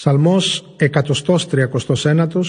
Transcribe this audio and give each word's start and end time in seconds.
Ψαλμός 0.00 0.74
139 0.76 2.42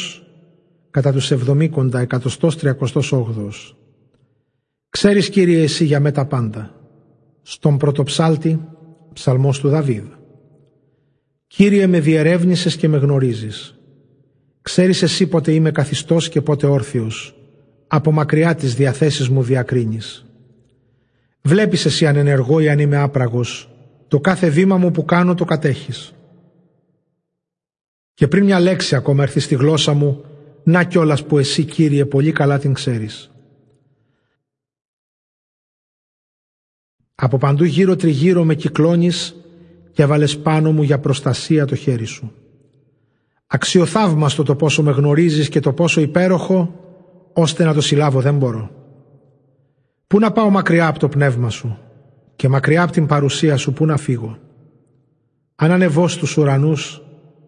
κατά 0.91 1.11
τους 1.11 1.31
εβδομήκοντα 1.31 1.99
εκατοστός 1.99 2.57
τριακοστός 2.57 3.11
όγδος. 3.11 3.77
Ξέρεις 4.89 5.29
Κύριε 5.29 5.63
εσύ 5.63 5.85
για 5.85 5.99
μέ 5.99 6.11
τα 6.11 6.25
πάντα. 6.25 6.75
Στον 7.41 7.77
πρωτοψάλτη, 7.77 8.59
ψαλμός 9.13 9.59
του 9.59 9.69
Δαβίδ. 9.69 10.03
Κύριε 11.47 11.87
με 11.87 11.99
διερεύνησες 11.99 12.75
και 12.75 12.87
με 12.87 12.97
γνωρίζεις. 12.97 13.75
Ξέρεις 14.61 15.01
εσύ 15.01 15.27
πότε 15.27 15.51
είμαι 15.51 15.71
καθιστός 15.71 16.29
και 16.29 16.41
πότε 16.41 16.67
όρθιος. 16.67 17.35
Από 17.87 18.11
μακριά 18.11 18.55
τις 18.55 18.75
διαθέσεις 18.75 19.29
μου 19.29 19.43
διακρίνεις. 19.43 20.25
Βλέπεις 21.41 21.85
εσύ 21.85 22.07
αν 22.07 22.15
ενεργώ 22.15 22.59
ή 22.59 22.69
αν 22.69 22.79
είμαι 22.79 22.97
άπραγος. 22.97 23.69
Το 24.07 24.19
κάθε 24.19 24.49
βήμα 24.49 24.77
μου 24.77 24.91
που 24.91 25.05
κάνω 25.05 25.33
το 25.33 25.45
κατέχεις. 25.45 26.13
Και 28.13 28.27
πριν 28.27 28.43
μια 28.43 28.59
λέξη 28.59 28.95
ακόμα 28.95 29.23
έρθει 29.23 29.39
στη 29.39 29.55
γλώσσα 29.55 29.93
μου, 29.93 30.23
να 30.63 30.83
κιόλας 30.83 31.25
που 31.25 31.37
εσύ 31.37 31.63
Κύριε 31.63 32.05
πολύ 32.05 32.31
καλά 32.31 32.59
την 32.59 32.73
ξέρεις. 32.73 33.31
Από 37.15 37.37
παντού 37.37 37.63
γύρω 37.63 37.95
τριγύρω 37.95 38.43
με 38.43 38.55
κυκλώνεις 38.55 39.35
και 39.91 40.01
έβαλες 40.01 40.37
πάνω 40.37 40.71
μου 40.71 40.83
για 40.83 40.99
προστασία 40.99 41.65
το 41.65 41.75
χέρι 41.75 42.05
σου. 42.05 42.31
Αξιοθαύμαστο 43.47 44.43
το 44.43 44.55
πόσο 44.55 44.83
με 44.83 44.91
γνωρίζεις 44.91 45.49
και 45.49 45.59
το 45.59 45.73
πόσο 45.73 46.01
υπέροχο, 46.01 46.79
ώστε 47.33 47.63
να 47.63 47.73
το 47.73 47.81
συλλάβω 47.81 48.21
δεν 48.21 48.37
μπορώ. 48.37 48.71
Πού 50.07 50.19
να 50.19 50.31
πάω 50.31 50.49
μακριά 50.49 50.87
από 50.87 50.99
το 50.99 51.09
πνεύμα 51.09 51.49
σου 51.49 51.77
και 52.35 52.47
μακριά 52.47 52.83
από 52.83 52.91
την 52.91 53.05
παρουσία 53.05 53.57
σου 53.57 53.73
πού 53.73 53.85
να 53.85 53.97
φύγω. 53.97 54.37
Αν 55.55 55.71
ανεβώ 55.71 56.07
στους 56.07 56.37
ουρανούς, 56.37 57.01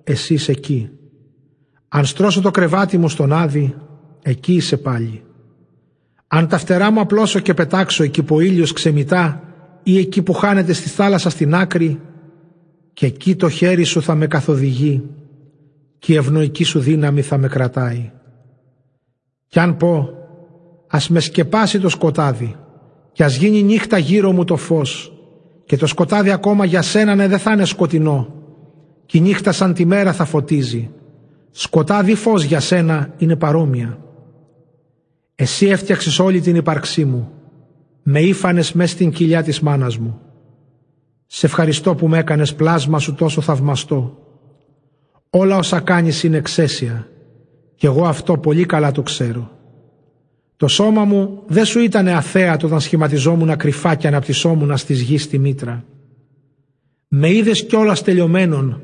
εσύ 0.03 0.34
είσαι 0.34 0.52
εκεί. 0.52 0.89
Αν 1.88 2.05
στρώσω 2.05 2.41
το 2.41 2.52
κρεβάτι 2.52 2.98
μου 2.98 3.09
στον 3.09 3.34
άδει, 3.34 3.75
εκεί 4.22 4.53
είσαι 4.53 4.78
πάλι. 4.78 5.23
Αν 6.28 6.47
τα 6.47 6.58
φτερά 6.58 6.91
μου 6.91 7.00
απλώσω 7.00 7.39
και 7.39 7.53
πετάξω 7.53 8.03
εκεί 8.03 8.23
που 8.23 8.36
ο 8.36 8.39
ήλιος 8.39 8.73
ξεμητά 8.73 9.44
ή 9.83 9.97
εκεί 9.97 10.22
που 10.22 10.33
χάνεται 10.33 10.73
στη 10.73 10.89
θάλασσα 10.89 11.30
στην 11.30 11.55
άκρη 11.55 12.00
και 12.94 13.05
εκεί 13.05 13.36
το 13.36 13.50
χέρι 13.50 13.83
σου 13.83 14.02
θα 14.02 14.16
με 14.16 14.28
καθοδηγεί 14.28 15.03
και 16.00 16.13
η 16.13 16.16
ευνοϊκή 16.16 16.63
σου 16.63 16.80
δύναμη 16.80 17.22
θα 17.22 17.38
με 17.38 17.47
κρατάει. 17.47 18.11
Κι 19.47 19.59
αν 19.59 19.78
πω 19.78 20.09
ας 20.88 21.09
με 21.09 21.19
σκεπάσει 21.19 21.80
το 21.80 21.89
σκοτάδι 21.89 22.56
και 23.11 23.23
ας 23.23 23.35
γίνει 23.35 23.63
νύχτα 23.63 23.97
γύρω 23.97 24.31
μου 24.31 24.44
το 24.44 24.56
φως 24.56 25.13
και 25.66 25.78
το 25.78 25.88
σκοτάδι 25.88 26.31
ακόμα 26.31 26.66
για 26.66 26.81
σένα 26.81 27.16
ναι 27.16 27.28
δεν 27.28 27.39
θα 27.39 27.52
είναι 27.52 27.66
σκοτεινό 27.66 28.42
και 29.06 29.18
η 29.18 29.22
νύχτα 29.22 29.52
σαν 29.52 29.73
τη 29.73 29.86
μέρα 29.86 30.14
θα 30.14 30.26
φωτίζει. 30.26 30.90
Σκοτάδι 31.52 32.16
φως 32.16 32.44
για 32.44 32.59
σένα 32.59 33.14
είναι 33.18 33.36
παρόμοια. 33.36 33.98
Εσύ 35.36 35.66
έφτιαξες 35.66 36.20
όλη 36.20 36.42
την 36.42 36.56
ύπαρξή 36.56 37.06
μου. 37.06 37.31
Με 38.04 38.22
ύφανες 38.22 38.74
μες 38.74 38.90
στην 38.90 39.12
κοιλιά 39.12 39.44
της 39.44 39.59
μάνας 39.59 39.98
μου. 39.98 40.20
Σε 41.28 41.46
ευχαριστώ 41.46 41.96
που 41.96 42.08
με 42.08 42.18
έκανες 42.18 42.56
πλάσμα 42.56 43.00
σου 43.00 43.14
τόσο 43.14 43.42
θαυμαστό. 43.42 44.18
Όλα 45.30 45.58
όσα 45.58 45.80
κάνεις 45.80 46.24
είναι 46.24 46.38
εξαίσια. 46.38 47.08
Και 47.76 47.88
εγώ 47.88 48.06
αυτό 48.06 48.38
πολύ 48.38 48.66
καλά 48.66 48.92
το 48.92 49.02
ξέρω. 49.02 49.52
Το 50.58 50.68
σώμα 50.68 51.04
μου 51.04 51.44
δεν 51.48 51.66
σου 51.66 51.80
ήταν 51.80 52.08
αθέατο 52.08 52.68
όταν 52.68 52.80
σχηματιζόμουν 52.80 53.58
κρυφά 53.58 53.96
και 53.96 54.08
αναπτυσσόμουν 54.08 54.78
στις 54.78 55.02
γη 55.02 55.18
στη 55.18 55.38
μήτρα. 55.40 55.86
Με 57.08 57.30
είδες 57.31 57.66
κιόλας 57.66 58.02
τελειωμένον 58.04 58.81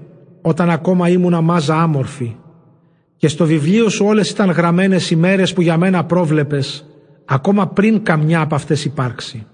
όταν 0.50 0.70
ακόμα 0.70 1.10
ήμουν 1.10 1.44
μάζα 1.44 1.76
άμορφη 1.76 2.36
και 3.16 3.28
στο 3.28 3.46
βιβλίο 3.46 3.90
σου 3.90 4.06
όλες 4.06 4.30
ήταν 4.30 4.50
γραμμένες 4.50 5.10
οι 5.12 5.16
μέρες 5.16 5.54
που 5.54 5.62
για 5.62 5.78
μένα 5.78 6.06
πρόβλεπες 6.06 6.86
ακόμα 7.26 7.68
πριν 7.68 8.04
καμιά 8.04 8.42
από 8.42 8.56
αυτές 8.56 8.86
υπάρξει. 8.86 9.46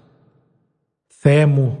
Θεέ 1.06 1.46
μου, 1.46 1.78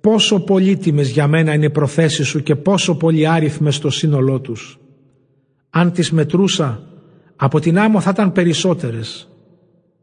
πόσο 0.00 0.40
πολύτιμες 0.40 1.10
για 1.10 1.26
μένα 1.26 1.54
είναι 1.54 1.64
οι 1.64 1.70
προθέσεις 1.70 2.28
σου 2.28 2.42
και 2.42 2.56
πόσο 2.56 2.96
πολύ 2.96 3.28
άριθμες 3.28 3.74
στο 3.74 3.90
σύνολό 3.90 4.40
τους. 4.40 4.78
Αν 5.70 5.92
τις 5.92 6.12
μετρούσα, 6.12 6.82
από 7.36 7.60
την 7.60 7.78
άμμο 7.78 8.00
θα 8.00 8.10
ήταν 8.10 8.32
περισσότερες. 8.32 9.28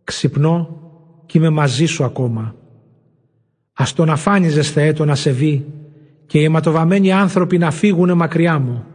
Ξυπνώ 0.04 0.82
και 1.26 1.38
είμαι 1.38 1.50
μαζί 1.50 1.86
σου 1.86 2.04
ακόμα. 2.04 2.56
Ας 3.74 3.94
τον 3.94 4.10
αφάνιζες 4.10 4.72
Θεέ 4.72 4.94
το 4.94 5.06
να 5.06 5.16
σε 5.16 5.32
δει 5.32 5.66
και 6.28 6.40
οι 6.40 6.44
αιματοβαμένοι 6.44 7.12
άνθρωποι 7.12 7.58
να 7.58 7.72
φύγουνε 7.72 8.14
μακριά 8.14 8.60
μου. 8.60 8.86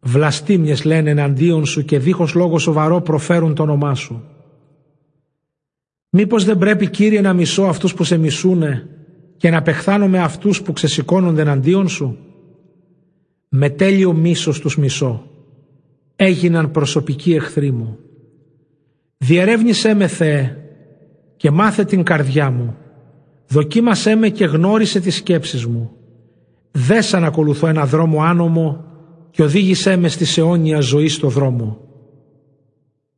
Βλαστήμιες 0.00 0.84
λένε 0.84 1.10
εναντίον 1.10 1.66
σου 1.66 1.84
και 1.84 1.98
δίχως 1.98 2.34
λόγο 2.34 2.58
σοβαρό 2.58 3.00
προφέρουν 3.00 3.54
το 3.54 3.62
όνομά 3.62 3.94
σου. 3.94 4.22
Μήπως 6.10 6.44
δεν 6.44 6.58
πρέπει 6.58 6.90
Κύριε 6.90 7.20
να 7.20 7.32
μισώ 7.32 7.62
αυτούς 7.62 7.94
που 7.94 8.04
σε 8.04 8.16
μισούνε 8.16 8.88
και 9.36 9.50
να 9.50 9.62
πεχθάνω 9.62 10.08
με 10.08 10.18
αυτούς 10.18 10.62
που 10.62 10.72
ξεσηκώνονται 10.72 11.40
εναντίον 11.40 11.88
σου; 11.88 12.18
Με 13.48 13.70
τέλειο 13.70 14.12
μίσος 14.12 14.60
τους 14.60 14.76
μισώ. 14.76 15.26
Έγιναν 16.16 16.70
προσωπικοί 16.70 17.34
εχθροί 17.34 17.70
μου. 17.70 17.98
Διερεύνησέ 19.16 19.94
με 19.94 20.06
Θεέ 20.06 20.56
και 21.36 21.50
μάθε 21.50 21.84
την 21.84 22.02
καρδιά 22.02 22.50
μου. 22.50 22.76
Δοκίμασέ 23.48 24.14
με 24.14 24.28
και 24.28 24.44
γνώρισε 24.44 25.00
τις 25.00 25.14
σκέψεις 25.14 25.66
μου. 25.66 25.95
Δες 26.78 27.14
αν 27.14 27.24
ακολουθώ 27.24 27.66
ένα 27.66 27.86
δρόμο 27.86 28.22
άνομο 28.22 28.84
και 29.30 29.42
οδήγησέ 29.42 29.96
με 29.96 30.08
στη 30.08 30.40
αιώνια 30.40 30.80
ζωή 30.80 31.08
στο 31.08 31.28
δρόμο. 31.28 31.78